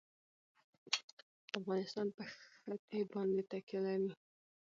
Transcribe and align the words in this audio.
افغانستان 1.59 2.07
په 2.15 2.23
ښتې 2.33 2.99
باندې 3.13 3.41
تکیه 3.51 3.79
لري. 3.85 4.11